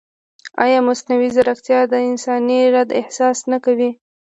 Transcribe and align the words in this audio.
ایا 0.63 0.79
مصنوعي 0.87 1.29
ځیرکتیا 1.35 1.79
د 1.91 1.93
انساني 2.09 2.57
درد 2.73 2.89
احساس 3.01 3.37
نه 3.51 3.57
کوي؟ 3.65 3.89